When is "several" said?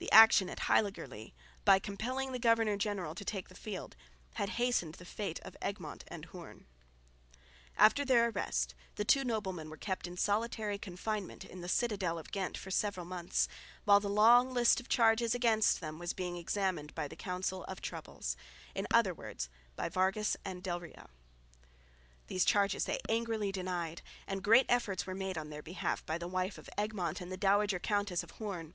12.72-13.06